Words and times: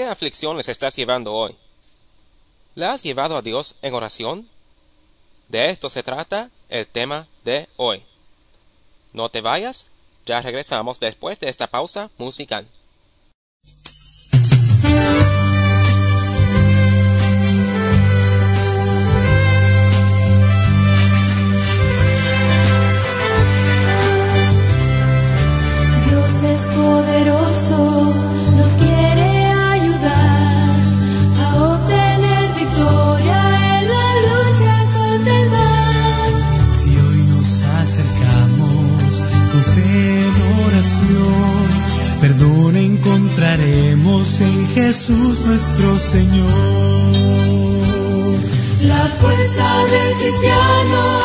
qué 0.00 0.06
aflicciones 0.06 0.66
estás 0.70 0.96
llevando 0.96 1.34
hoy? 1.34 1.54
¿Le 2.74 2.86
has 2.86 3.02
llevado 3.02 3.36
a 3.36 3.42
Dios 3.42 3.76
en 3.82 3.92
oración? 3.92 4.48
De 5.48 5.68
esto 5.68 5.90
se 5.90 6.02
trata 6.02 6.48
el 6.70 6.86
tema 6.86 7.26
de 7.44 7.68
hoy. 7.76 8.02
No 9.12 9.30
te 9.30 9.42
vayas, 9.42 9.88
ya 10.24 10.40
regresamos 10.40 11.00
después 11.00 11.38
de 11.38 11.50
esta 11.50 11.66
pausa 11.66 12.08
musical. 12.16 12.66
Nuestro 45.44 45.98
Señor. 45.98 46.46
La 48.82 49.06
fuerza 49.20 49.66
del 49.92 50.14
cristiano 50.16 51.20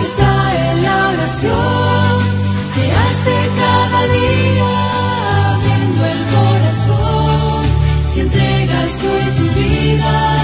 está 0.00 0.70
en 0.70 0.82
la 0.82 1.08
oración 1.10 2.18
que 2.74 2.92
hace 2.92 3.36
cada 3.62 4.02
día 4.18 5.54
abriendo 5.54 6.04
el 6.06 6.24
corazón. 6.34 7.62
Si 8.12 8.20
entregas 8.20 9.04
hoy 9.04 9.26
tu 9.36 9.60
vida, 9.60 10.37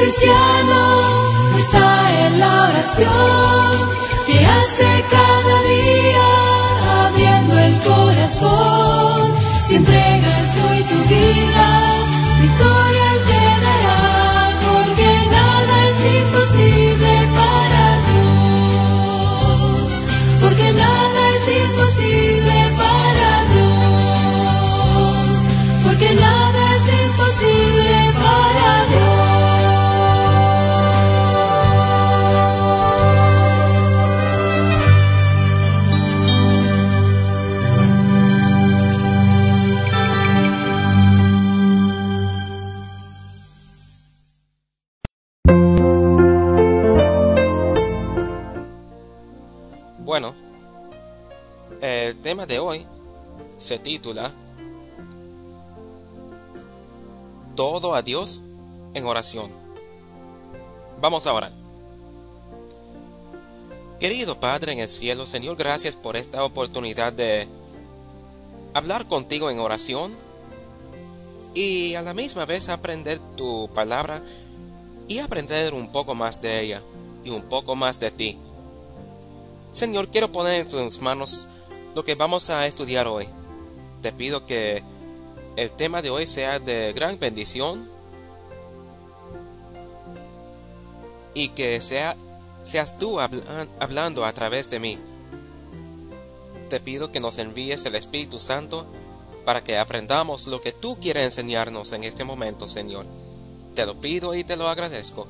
cristiano 0.00 0.80
está 1.58 2.26
en 2.26 2.38
la 2.38 2.68
oración 2.70 3.90
que 4.26 4.38
hace 4.46 5.04
cada 5.10 5.56
día 5.74 6.28
abriendo 7.06 7.58
el 7.58 7.78
corazón. 7.80 9.34
Si 9.62 9.74
entregas 9.76 10.56
hoy 10.64 10.82
tu 10.84 10.98
vida, 11.14 11.79
se 53.70 53.78
titula 53.78 54.32
Todo 57.54 57.94
a 57.94 58.02
Dios 58.02 58.40
en 58.94 59.06
oración. 59.06 59.48
Vamos 61.00 61.28
a 61.28 61.32
orar. 61.32 61.52
Querido 64.00 64.40
Padre 64.40 64.72
en 64.72 64.80
el 64.80 64.88
cielo, 64.88 65.24
Señor, 65.24 65.54
gracias 65.54 65.94
por 65.94 66.16
esta 66.16 66.42
oportunidad 66.42 67.12
de 67.12 67.46
hablar 68.74 69.06
contigo 69.06 69.50
en 69.50 69.60
oración 69.60 70.16
y 71.54 71.94
a 71.94 72.02
la 72.02 72.12
misma 72.12 72.46
vez 72.46 72.68
aprender 72.70 73.20
tu 73.36 73.70
palabra 73.72 74.20
y 75.06 75.20
aprender 75.20 75.74
un 75.74 75.92
poco 75.92 76.16
más 76.16 76.42
de 76.42 76.60
ella 76.60 76.82
y 77.24 77.30
un 77.30 77.42
poco 77.42 77.76
más 77.76 78.00
de 78.00 78.10
ti. 78.10 78.36
Señor, 79.72 80.08
quiero 80.08 80.32
poner 80.32 80.54
en 80.54 80.68
tus 80.68 81.00
manos 81.00 81.46
lo 81.94 82.02
que 82.02 82.16
vamos 82.16 82.50
a 82.50 82.66
estudiar 82.66 83.06
hoy. 83.06 83.28
Te 84.02 84.12
pido 84.12 84.46
que 84.46 84.82
el 85.56 85.70
tema 85.70 86.00
de 86.02 86.10
hoy 86.10 86.26
sea 86.26 86.58
de 86.58 86.92
gran 86.92 87.18
bendición 87.18 87.88
y 91.34 91.50
que 91.50 91.80
sea, 91.80 92.16
seas 92.64 92.98
tú 92.98 93.20
habla- 93.20 93.66
hablando 93.78 94.24
a 94.24 94.32
través 94.32 94.70
de 94.70 94.80
mí. 94.80 94.98
Te 96.68 96.80
pido 96.80 97.12
que 97.12 97.20
nos 97.20 97.38
envíes 97.38 97.84
el 97.84 97.94
Espíritu 97.94 98.40
Santo 98.40 98.86
para 99.44 99.62
que 99.64 99.78
aprendamos 99.78 100.46
lo 100.46 100.60
que 100.60 100.72
tú 100.72 100.98
quieres 101.00 101.24
enseñarnos 101.24 101.92
en 101.92 102.04
este 102.04 102.24
momento, 102.24 102.68
Señor. 102.68 103.04
Te 103.74 103.86
lo 103.86 103.94
pido 103.96 104.34
y 104.34 104.44
te 104.44 104.56
lo 104.56 104.68
agradezco. 104.68 105.26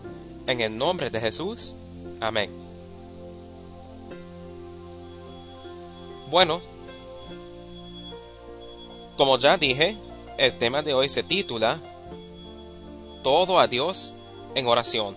En 0.47 0.61
el 0.61 0.77
nombre 0.77 1.11
de 1.11 1.21
Jesús. 1.21 1.75
Amén. 2.21 2.51
Bueno, 6.31 6.61
como 9.21 9.37
ya 9.37 9.59
dije, 9.59 9.99
el 10.39 10.57
tema 10.57 10.81
de 10.81 10.95
hoy 10.95 11.07
se 11.11 11.23
titula 11.23 11.79
Todo 13.23 13.61
a 13.61 13.67
Dios 13.67 14.15
en 14.55 14.67
oración. 14.67 15.15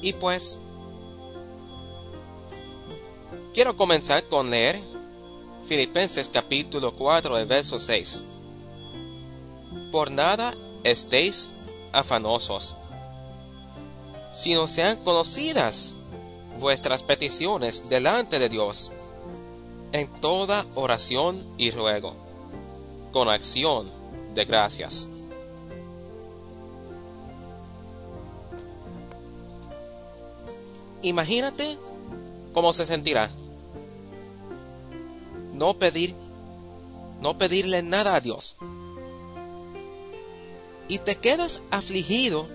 Y 0.00 0.12
pues, 0.12 0.60
quiero 3.52 3.76
comenzar 3.76 4.22
con 4.26 4.48
leer 4.48 4.80
Filipenses 5.66 6.28
capítulo 6.28 6.94
4, 6.94 7.36
el 7.36 7.46
verso 7.46 7.80
6. 7.80 8.22
Por 9.90 10.12
nada 10.12 10.54
estéis 10.84 11.50
afanosos, 11.90 12.76
sino 14.32 14.68
sean 14.68 14.96
conocidas 14.98 15.96
vuestras 16.60 17.02
peticiones 17.02 17.88
delante 17.88 18.38
de 18.38 18.48
Dios 18.48 18.92
en 19.90 20.06
toda 20.20 20.64
oración 20.76 21.44
y 21.58 21.72
ruego, 21.72 22.25
con 23.16 23.30
acción 23.30 23.90
de 24.34 24.44
gracias. 24.44 25.08
Imagínate 31.00 31.78
cómo 32.52 32.74
se 32.74 32.84
sentirá 32.84 33.30
no 35.54 35.78
pedir 35.78 36.14
no 37.22 37.38
pedirle 37.38 37.82
nada 37.82 38.16
a 38.16 38.20
Dios. 38.20 38.56
y 40.88 40.98
te 40.98 41.16
quedas 41.16 41.62
afligido 41.70 42.46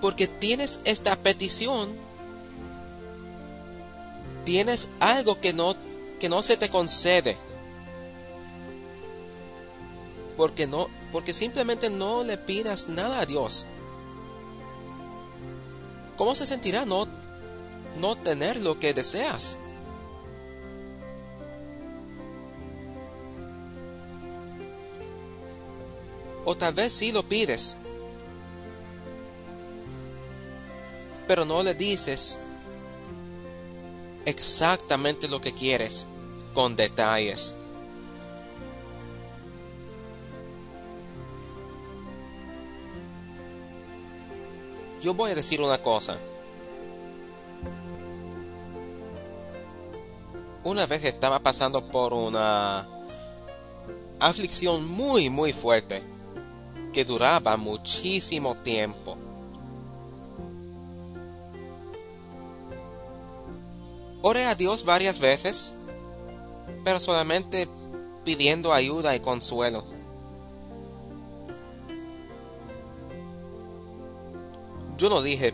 porque 0.00 0.28
tienes 0.28 0.82
esta 0.84 1.16
petición, 1.16 1.92
tienes 4.44 4.88
algo 5.00 5.40
que 5.40 5.52
no, 5.52 5.74
que 6.20 6.28
no 6.28 6.44
se 6.44 6.56
te 6.56 6.68
concede. 6.68 7.36
Porque 10.36 10.66
no, 10.66 10.88
porque 11.12 11.32
simplemente 11.32 11.88
no 11.90 12.22
le 12.24 12.36
pidas 12.36 12.88
nada 12.88 13.20
a 13.20 13.26
Dios. 13.26 13.66
¿Cómo 16.16 16.34
se 16.34 16.46
sentirá 16.46 16.84
no, 16.84 17.06
no 18.00 18.16
tener 18.16 18.60
lo 18.60 18.78
que 18.78 18.94
deseas? 18.94 19.58
O 26.44 26.56
tal 26.56 26.74
vez 26.74 26.92
sí 26.92 27.10
lo 27.10 27.24
pides, 27.24 27.76
pero 31.26 31.44
no 31.44 31.62
le 31.64 31.74
dices 31.74 32.38
exactamente 34.26 35.26
lo 35.26 35.40
que 35.40 35.52
quieres 35.52 36.06
con 36.54 36.76
detalles. 36.76 37.65
Yo 45.06 45.14
voy 45.14 45.30
a 45.30 45.36
decir 45.36 45.60
una 45.60 45.80
cosa. 45.80 46.16
Una 50.64 50.84
vez 50.86 51.04
estaba 51.04 51.38
pasando 51.38 51.80
por 51.92 52.12
una 52.12 52.84
aflicción 54.18 54.84
muy 54.84 55.30
muy 55.30 55.52
fuerte 55.52 56.02
que 56.92 57.04
duraba 57.04 57.56
muchísimo 57.56 58.56
tiempo. 58.56 59.16
Oré 64.22 64.46
a 64.46 64.56
Dios 64.56 64.84
varias 64.84 65.20
veces, 65.20 65.72
pero 66.82 66.98
solamente 66.98 67.68
pidiendo 68.24 68.72
ayuda 68.72 69.14
y 69.14 69.20
consuelo. 69.20 69.95
Yo 74.98 75.10
no 75.10 75.20
dije 75.20 75.52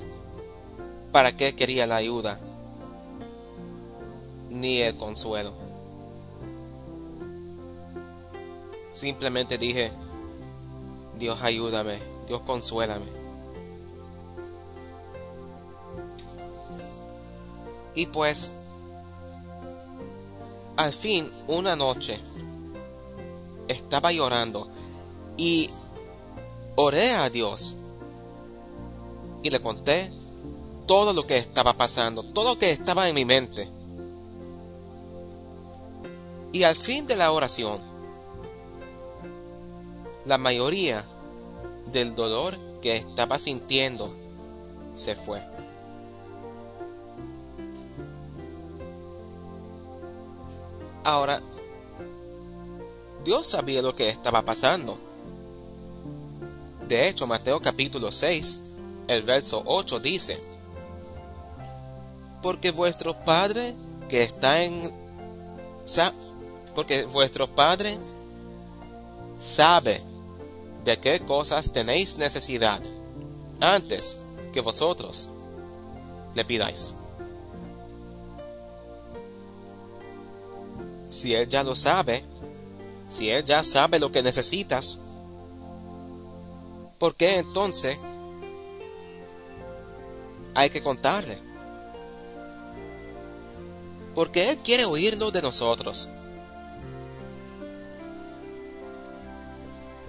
para 1.10 1.36
qué 1.36 1.54
quería 1.54 1.86
la 1.86 1.96
ayuda, 1.96 2.38
ni 4.50 4.82
el 4.82 4.96
consuelo. 4.96 5.52
Simplemente 8.92 9.58
dije, 9.58 9.90
Dios 11.18 11.42
ayúdame, 11.42 11.98
Dios 12.28 12.40
consuélame. 12.42 13.06
Y 17.94 18.06
pues, 18.06 18.52
al 20.76 20.92
fin, 20.92 21.30
una 21.48 21.74
noche, 21.74 22.18
estaba 23.68 24.12
llorando 24.12 24.68
y 25.36 25.68
oré 26.76 27.12
a 27.12 27.28
Dios 27.28 27.76
y 29.42 29.50
le 29.50 29.60
conté 29.60 30.10
todo 30.86 31.12
lo 31.12 31.26
que 31.26 31.36
estaba 31.36 31.72
pasando, 31.74 32.22
todo 32.22 32.54
lo 32.54 32.58
que 32.58 32.70
estaba 32.70 33.08
en 33.08 33.14
mi 33.14 33.24
mente. 33.24 33.68
Y 36.52 36.64
al 36.64 36.76
fin 36.76 37.06
de 37.06 37.16
la 37.16 37.32
oración, 37.32 37.80
la 40.26 40.38
mayoría 40.38 41.04
del 41.92 42.14
dolor 42.14 42.56
que 42.80 42.96
estaba 42.96 43.38
sintiendo 43.38 44.14
se 44.94 45.14
fue. 45.14 45.42
Ahora, 51.04 51.40
Dios 53.24 53.46
sabía 53.46 53.82
lo 53.82 53.94
que 53.94 54.08
estaba 54.08 54.42
pasando. 54.42 54.98
De 56.86 57.08
hecho, 57.08 57.26
Mateo 57.26 57.60
capítulo 57.60 58.12
6, 58.12 58.71
el 59.12 59.22
verso 59.22 59.62
8 59.66 60.00
dice, 60.00 60.38
Porque 62.42 62.70
vuestro 62.70 63.14
Padre 63.14 63.74
que 64.08 64.22
está 64.22 64.62
en... 64.62 64.92
Porque 66.74 67.04
vuestro 67.04 67.48
Padre 67.48 67.98
sabe 69.38 70.02
de 70.84 70.98
qué 70.98 71.20
cosas 71.20 71.72
tenéis 71.72 72.16
necesidad 72.16 72.80
antes 73.60 74.18
que 74.52 74.60
vosotros 74.60 75.28
le 76.34 76.44
pidáis. 76.44 76.94
Si 81.10 81.34
Él 81.34 81.48
ya 81.48 81.62
lo 81.62 81.76
sabe, 81.76 82.22
si 83.08 83.30
Él 83.30 83.44
ya 83.44 83.62
sabe 83.62 83.98
lo 83.98 84.10
que 84.10 84.22
necesitas, 84.22 84.98
¿por 86.98 87.14
qué 87.16 87.36
entonces 87.38 87.98
hay 90.54 90.70
que 90.70 90.82
contarle? 90.82 91.38
Porque 94.14 94.50
Él 94.50 94.58
quiere 94.58 94.84
oírlo 94.84 95.30
de 95.30 95.42
nosotros. 95.42 96.08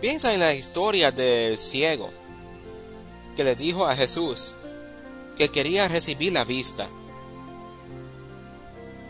Piensa 0.01 0.33
en 0.33 0.41
la 0.41 0.53
historia 0.53 1.11
del 1.11 1.57
ciego 1.57 2.09
que 3.35 3.43
le 3.43 3.55
dijo 3.55 3.87
a 3.87 3.95
Jesús 3.95 4.57
que 5.37 5.49
quería 5.49 5.87
recibir 5.87 6.33
la 6.33 6.43
vista. 6.43 6.85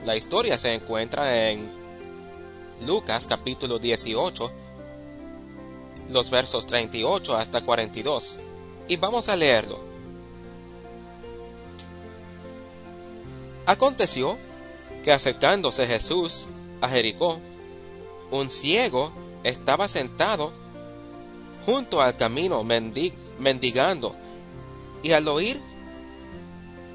La 0.06 0.15
historia 0.15 0.57
se 0.57 0.74
encuentra 0.74 1.50
en 1.50 1.68
Lucas 2.86 3.25
capítulo 3.27 3.79
18, 3.79 4.51
los 6.09 6.29
versos 6.29 6.65
38 6.68 7.36
hasta 7.36 7.62
42. 7.62 8.39
Y 8.88 8.97
vamos 8.97 9.29
a 9.29 9.36
leerlo. 9.36 9.92
Aconteció 13.65 14.38
que 15.04 15.12
acercándose 15.12 15.86
Jesús 15.88 16.48
a 16.81 16.89
Jericó, 16.89 17.39
un 18.31 18.50
ciego 18.50 19.12
estaba 19.44 19.88
sentado 19.88 20.51
junto 21.65 22.01
al 22.01 22.17
camino 22.17 22.63
mendigando, 22.63 24.15
y 25.01 25.12
al 25.12 25.27
oír 25.27 25.60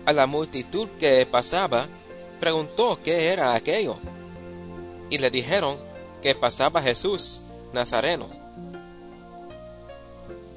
a 0.05 0.13
la 0.13 0.27
multitud 0.27 0.89
que 0.99 1.27
pasaba, 1.27 1.87
preguntó 2.41 2.99
qué 3.03 3.33
era 3.33 3.55
aquello 3.55 3.97
y 5.11 5.19
le 5.19 5.31
dijeron 5.31 5.77
que 6.23 6.35
pasaba 6.35 6.83
Jesús 6.83 7.43
Nazareno. 7.73 8.29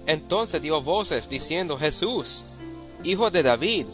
Entonces 0.08 0.62
dio 0.62 0.82
voces 0.82 1.30
diciendo, 1.30 1.77
Jesús, 1.77 2.44
hijo 3.03 3.30
de 3.32 3.44
David, 3.44 3.86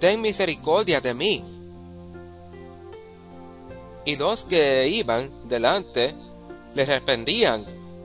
ten 0.00 0.20
misericordia 0.20 1.00
de 1.00 1.14
mí. 1.14 1.44
Y 4.04 4.16
los 4.16 4.44
que 4.44 4.88
iban 4.88 5.30
delante 5.48 6.14
le 6.74 6.86
reprendían 6.86 7.64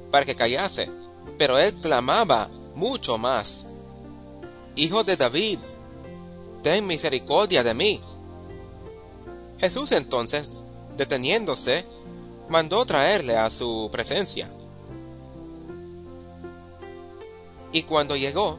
para 0.10 0.26
que 0.26 0.36
callase, 0.36 0.90
pero 1.38 1.60
él 1.60 1.74
clamaba 1.76 2.50
mucho 2.76 3.18
más, 3.18 3.66
Hijo 4.76 5.04
de 5.04 5.18
David, 5.18 5.60
ten 6.64 6.88
misericordia 6.88 7.64
de 7.64 7.74
mí. 7.74 8.02
Jesús 9.60 9.92
entonces 9.92 10.64
deteniéndose, 10.98 11.86
mandó 12.50 12.86
traerle 12.86 13.38
a 13.38 13.50
su 13.50 13.90
presencia. 13.92 14.48
Y 17.72 17.84
cuando 17.84 18.16
llegó, 18.16 18.58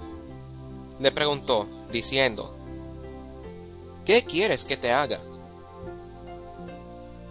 le 0.98 1.12
preguntó, 1.12 1.66
diciendo, 1.92 2.54
¿qué 4.04 4.24
quieres 4.24 4.64
que 4.64 4.76
te 4.76 4.92
haga? 4.92 5.18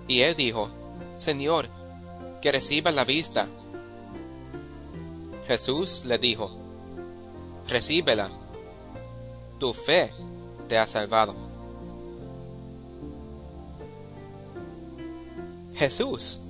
Y 0.07 0.21
él 0.21 0.35
dijo, 0.35 0.69
Señor, 1.17 1.67
que 2.41 2.51
reciba 2.51 2.91
la 2.91 3.05
vista. 3.05 3.47
Jesús 5.47 6.05
le 6.05 6.17
dijo, 6.17 6.51
recíbela, 7.67 8.29
tu 9.59 9.73
fe 9.73 10.11
te 10.67 10.77
ha 10.77 10.87
salvado. 10.87 11.35
Jesús 15.75 16.41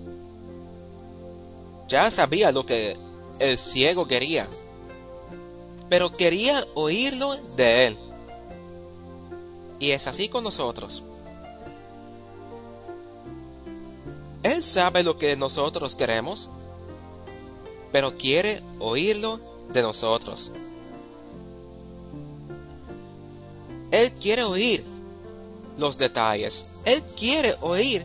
ya 1.87 2.09
sabía 2.09 2.51
lo 2.51 2.65
que 2.65 2.95
el 3.39 3.57
ciego 3.57 4.07
quería, 4.07 4.47
pero 5.89 6.15
quería 6.15 6.63
oírlo 6.75 7.35
de 7.55 7.87
él. 7.87 7.97
Y 9.81 9.91
es 9.91 10.05
así 10.05 10.29
con 10.29 10.43
nosotros. 10.43 11.01
Él 14.43 14.61
sabe 14.61 15.01
lo 15.01 15.17
que 15.17 15.35
nosotros 15.35 15.95
queremos, 15.95 16.49
pero 17.91 18.15
quiere 18.15 18.61
oírlo 18.79 19.39
de 19.73 19.81
nosotros. 19.81 20.51
Él 23.89 24.11
quiere 24.21 24.43
oír 24.43 24.83
los 25.79 25.97
detalles. 25.97 26.67
Él 26.85 27.01
quiere 27.17 27.51
oír, 27.61 28.03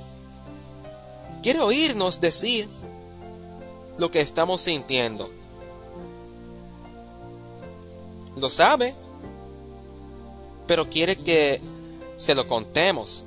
quiere 1.42 1.60
oírnos 1.60 2.22
decir 2.22 2.66
lo 3.98 4.10
que 4.10 4.20
estamos 4.20 4.62
sintiendo. 4.62 5.28
Lo 8.36 8.48
sabe, 8.48 8.94
pero 10.66 10.88
quiere 10.88 11.16
que 11.16 11.60
se 12.16 12.34
lo 12.34 12.46
contemos. 12.46 13.24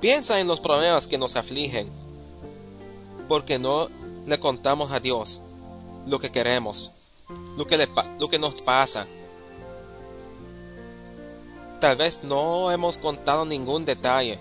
Piensa 0.00 0.40
en 0.40 0.48
los 0.48 0.60
problemas 0.60 1.06
que 1.06 1.18
nos 1.18 1.36
afligen, 1.36 1.88
porque 3.28 3.58
no 3.58 3.88
le 4.26 4.38
contamos 4.38 4.92
a 4.92 5.00
Dios 5.00 5.42
lo 6.06 6.18
que 6.18 6.30
queremos, 6.30 6.92
lo 7.56 7.66
que, 7.66 7.78
le, 7.78 7.88
lo 8.18 8.28
que 8.28 8.38
nos 8.38 8.54
pasa. 8.62 9.06
Tal 11.80 11.96
vez 11.96 12.24
no 12.24 12.70
hemos 12.70 12.98
contado 12.98 13.44
ningún 13.44 13.84
detalle. 13.84 14.38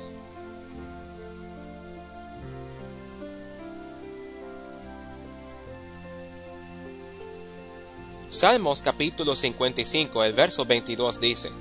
Salmos 8.34 8.82
capítulo 8.82 9.36
55, 9.36 10.24
el 10.24 10.34
verso 10.34 10.66
22 10.66 11.20
dice, 11.20 11.52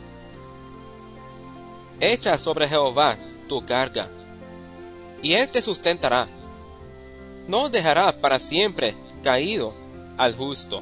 Echa 2.00 2.38
sobre 2.38 2.66
Jehová 2.66 3.14
tu 3.46 3.66
carga, 3.66 4.08
y 5.20 5.34
él 5.34 5.50
te 5.50 5.60
sustentará. 5.60 6.26
No 7.46 7.68
dejará 7.68 8.10
para 8.18 8.38
siempre 8.38 8.94
caído 9.22 9.74
al 10.16 10.34
justo. 10.34 10.80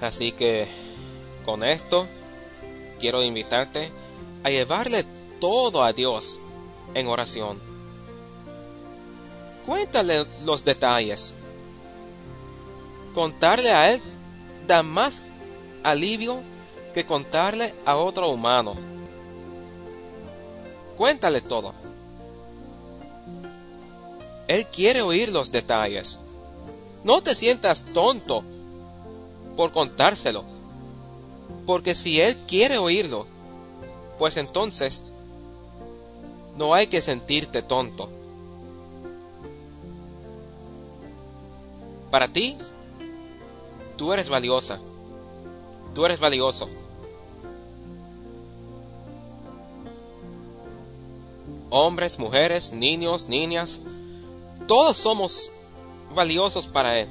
Así 0.00 0.30
que 0.30 0.68
con 1.44 1.64
esto 1.64 2.06
quiero 3.00 3.20
invitarte 3.24 3.90
a 4.44 4.50
llevarle 4.50 5.04
todo 5.40 5.82
a 5.82 5.92
Dios 5.92 6.38
en 6.94 7.08
oración. 7.08 7.65
Cuéntale 9.66 10.24
los 10.44 10.64
detalles. 10.64 11.34
Contarle 13.14 13.72
a 13.72 13.92
Él 13.92 14.02
da 14.66 14.82
más 14.82 15.24
alivio 15.82 16.40
que 16.94 17.04
contarle 17.04 17.74
a 17.84 17.96
otro 17.96 18.30
humano. 18.30 18.76
Cuéntale 20.96 21.40
todo. 21.40 21.74
Él 24.48 24.66
quiere 24.68 25.02
oír 25.02 25.30
los 25.30 25.50
detalles. 25.50 26.20
No 27.02 27.20
te 27.22 27.34
sientas 27.34 27.86
tonto 27.92 28.44
por 29.56 29.72
contárselo. 29.72 30.44
Porque 31.66 31.94
si 31.94 32.20
Él 32.20 32.36
quiere 32.46 32.78
oírlo, 32.78 33.26
pues 34.18 34.36
entonces 34.36 35.04
no 36.56 36.74
hay 36.74 36.86
que 36.86 37.02
sentirte 37.02 37.62
tonto. 37.62 38.08
Para 42.16 42.28
ti, 42.28 42.56
tú 43.98 44.10
eres 44.14 44.30
valiosa. 44.30 44.80
Tú 45.94 46.06
eres 46.06 46.18
valioso. 46.18 46.66
Hombres, 51.68 52.18
mujeres, 52.18 52.72
niños, 52.72 53.28
niñas, 53.28 53.82
todos 54.66 54.96
somos 54.96 55.50
valiosos 56.14 56.66
para 56.66 56.98
Él. 57.00 57.08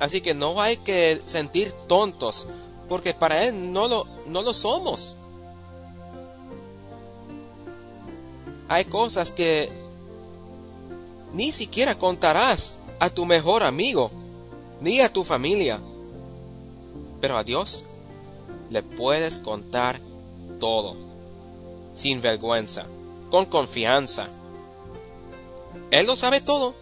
Así 0.00 0.20
que 0.22 0.34
no 0.34 0.60
hay 0.60 0.78
que 0.78 1.22
sentir 1.24 1.70
tontos, 1.86 2.48
porque 2.88 3.14
para 3.14 3.44
Él 3.44 3.72
no 3.72 3.86
lo, 3.86 4.04
no 4.26 4.42
lo 4.42 4.52
somos. 4.52 5.18
Hay 8.68 8.86
cosas 8.86 9.30
que 9.30 9.81
ni 11.32 11.52
siquiera 11.52 11.94
contarás 11.96 12.74
a 12.98 13.10
tu 13.10 13.26
mejor 13.26 13.62
amigo, 13.62 14.10
ni 14.80 15.00
a 15.00 15.12
tu 15.12 15.24
familia. 15.24 15.80
Pero 17.20 17.36
a 17.36 17.44
Dios 17.44 17.84
le 18.70 18.82
puedes 18.82 19.36
contar 19.36 19.98
todo, 20.60 20.96
sin 21.94 22.20
vergüenza, 22.20 22.84
con 23.30 23.46
confianza. 23.46 24.28
Él 25.90 26.06
lo 26.06 26.16
sabe 26.16 26.40
todo, 26.40 26.74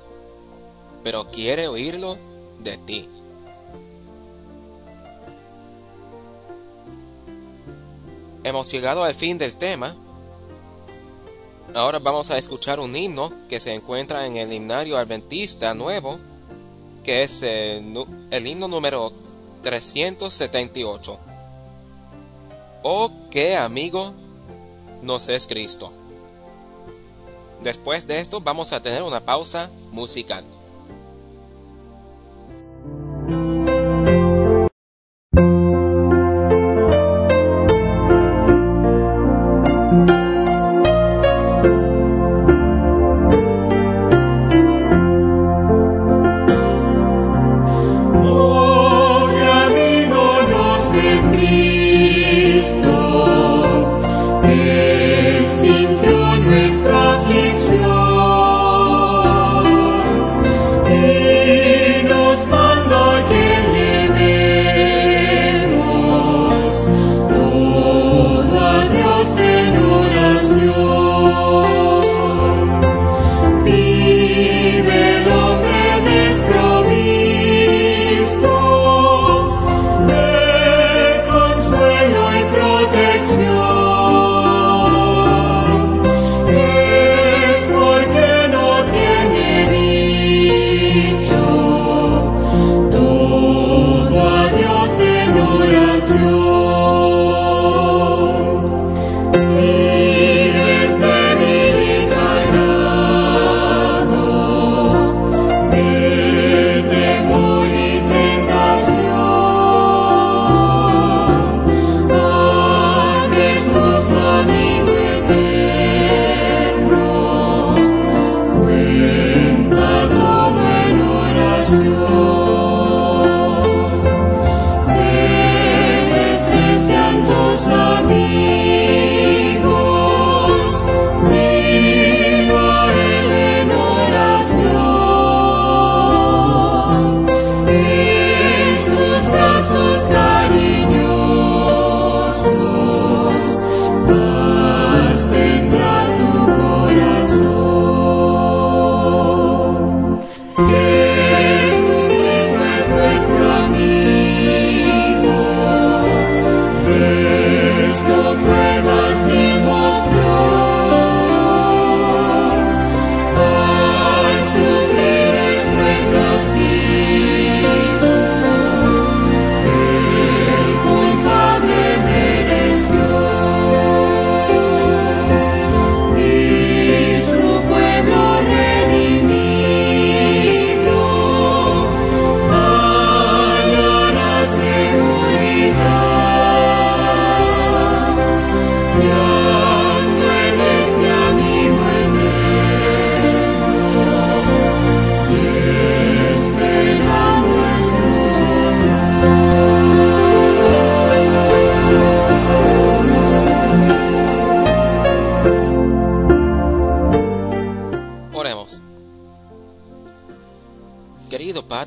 pero 1.02 1.30
quiere 1.30 1.68
oírlo 1.68 2.16
de 2.62 2.76
ti. 2.78 3.08
Hemos 8.42 8.70
llegado 8.70 9.04
al 9.04 9.14
fin 9.14 9.36
del 9.38 9.54
tema. 9.54 9.94
Ahora 11.74 12.00
vamos 12.00 12.30
a 12.32 12.38
escuchar 12.38 12.80
un 12.80 12.96
himno 12.96 13.30
que 13.48 13.60
se 13.60 13.72
encuentra 13.74 14.26
en 14.26 14.36
el 14.36 14.52
himnario 14.52 14.98
adventista 14.98 15.72
nuevo, 15.72 16.18
que 17.04 17.22
es 17.22 17.42
el, 17.42 18.46
himno 18.46 18.66
número 18.66 19.12
378. 19.62 21.18
Oh, 22.82 23.12
qué 23.30 23.56
amigo 23.56 24.12
nos 25.02 25.28
es 25.28 25.46
Cristo. 25.46 25.92
Después 27.62 28.06
de 28.08 28.20
esto 28.20 28.40
vamos 28.40 28.72
a 28.72 28.82
tener 28.82 29.02
una 29.02 29.20
pausa 29.20 29.70
musical. 29.92 30.44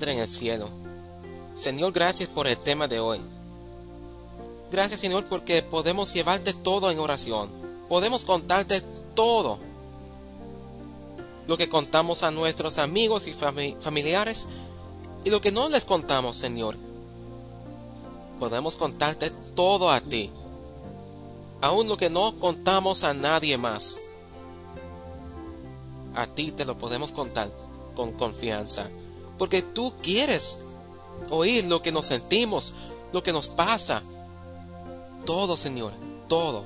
El 0.02 0.28
cielo. 0.28 0.68
Señor, 1.56 1.94
gracias 1.94 2.30
por 2.30 2.48
el 2.48 2.58
tema 2.58 2.88
de 2.88 3.00
hoy. 3.00 3.20
Gracias, 4.72 5.02
Señor, 5.02 5.26
porque 5.28 5.62
podemos 5.62 6.14
llevarte 6.14 6.54
todo 6.54 6.90
en 6.90 6.98
oración. 6.98 7.50
Podemos 7.90 8.26
contarte 8.26 8.82
todo. 9.14 9.60
Lo 11.48 11.58
que 11.58 11.70
contamos 11.70 12.24
a 12.24 12.32
nuestros 12.32 12.80
amigos 12.80 13.28
y 13.28 13.34
familiares 13.34 14.48
y 15.24 15.30
lo 15.30 15.42
que 15.42 15.52
no 15.52 15.70
les 15.70 15.86
contamos, 15.86 16.38
Señor. 16.38 16.76
Podemos 18.40 18.76
contarte 18.76 19.30
todo 19.56 19.92
a 19.92 20.02
ti. 20.02 20.32
Aún 21.62 21.88
lo 21.88 21.98
que 21.98 22.10
no 22.10 22.40
contamos 22.40 23.04
a 23.04 23.14
nadie 23.14 23.58
más. 23.58 24.00
A 26.16 26.26
ti 26.26 26.52
te 26.52 26.66
lo 26.66 26.78
podemos 26.78 27.12
contar 27.12 27.50
con 27.96 28.12
confianza. 28.14 28.90
Porque 29.38 29.62
tú 29.62 29.94
quieres 30.02 30.60
oír 31.30 31.66
lo 31.66 31.82
que 31.82 31.92
nos 31.92 32.06
sentimos, 32.08 32.74
lo 33.12 33.24
que 33.24 33.32
nos 33.32 33.48
pasa. 33.48 34.02
Todo, 35.26 35.58
Señor, 35.58 35.92
todo. 36.28 36.64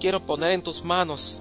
Quiero 0.00 0.20
poner 0.24 0.52
en 0.52 0.62
tus 0.62 0.84
manos 0.84 1.40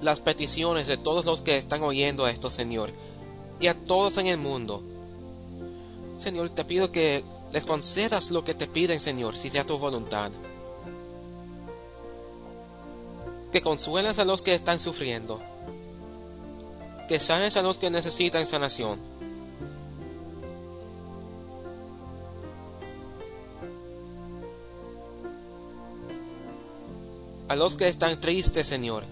las 0.00 0.20
peticiones 0.20 0.88
de 0.88 0.96
todos 0.96 1.24
los 1.24 1.42
que 1.42 1.56
están 1.56 1.82
oyendo 1.82 2.26
esto, 2.26 2.50
Señor, 2.50 2.90
y 3.60 3.68
a 3.68 3.74
todos 3.74 4.18
en 4.18 4.26
el 4.26 4.38
mundo. 4.38 4.82
Señor, 6.18 6.50
te 6.50 6.64
pido 6.64 6.90
que 6.90 7.22
les 7.52 7.64
concedas 7.64 8.30
lo 8.30 8.42
que 8.42 8.54
te 8.54 8.66
piden, 8.66 9.00
Señor, 9.00 9.36
si 9.36 9.50
sea 9.50 9.64
tu 9.64 9.78
voluntad. 9.78 10.30
Que 13.52 13.62
consuelas 13.62 14.18
a 14.18 14.24
los 14.24 14.42
que 14.42 14.54
están 14.54 14.80
sufriendo. 14.80 15.40
Que 17.08 17.20
sanes 17.20 17.56
a 17.56 17.62
los 17.62 17.78
que 17.78 17.90
necesitan 17.90 18.46
sanación. 18.46 18.98
A 27.48 27.56
los 27.56 27.76
que 27.76 27.88
están 27.88 28.18
tristes, 28.20 28.66
Señor 28.66 29.04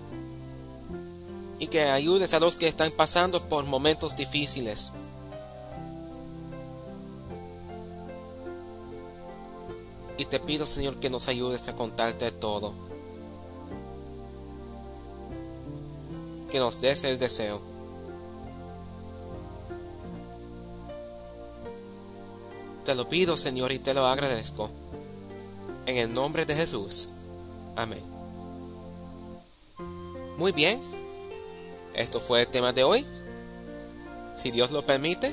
y 1.60 1.66
que 1.66 1.82
ayudes 1.82 2.32
a 2.32 2.40
los 2.40 2.56
que 2.56 2.66
están 2.66 2.90
pasando 2.90 3.46
por 3.48 3.66
momentos 3.66 4.16
difíciles. 4.16 4.92
Y 10.16 10.24
te 10.24 10.40
pido, 10.40 10.64
Señor, 10.64 10.98
que 10.98 11.10
nos 11.10 11.28
ayudes 11.28 11.68
a 11.68 11.76
contarte 11.76 12.30
todo. 12.30 12.72
Que 16.50 16.58
nos 16.58 16.80
des 16.80 17.04
el 17.04 17.18
deseo. 17.18 17.69
Te 22.90 22.96
lo 22.96 23.08
pido, 23.08 23.36
Señor, 23.36 23.70
y 23.70 23.78
te 23.78 23.94
lo 23.94 24.04
agradezco. 24.04 24.68
En 25.86 25.96
el 25.96 26.12
nombre 26.12 26.44
de 26.44 26.56
Jesús. 26.56 27.08
Amén. 27.76 28.02
Muy 30.36 30.50
bien. 30.50 30.80
Esto 31.94 32.18
fue 32.18 32.40
el 32.40 32.48
tema 32.48 32.72
de 32.72 32.82
hoy. 32.82 33.06
Si 34.34 34.50
Dios 34.50 34.72
lo 34.72 34.84
permite, 34.84 35.32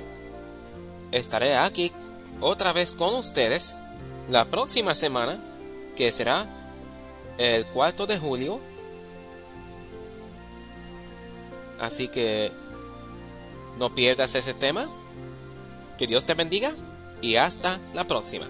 estaré 1.12 1.58
aquí 1.58 1.91
otra 2.41 2.74
vez 2.74 2.91
con 2.91 3.15
ustedes 3.15 3.76
la 4.30 4.46
próxima 4.46 4.93
semana, 4.93 5.39
que 5.96 6.12
será 6.12 6.46
el 7.39 7.65
4 7.65 8.06
de 8.06 8.20
julio. 8.20 8.60
Así 11.80 12.08
que 12.08 12.52
no 13.80 13.96
pierdas 13.96 14.36
ese 14.36 14.54
tema. 14.54 14.88
Que 15.98 16.06
Dios 16.06 16.24
te 16.24 16.36
bendiga 16.36 16.72
y 17.22 17.36
hasta 17.36 17.80
la 17.94 18.06
próxima. 18.06 18.46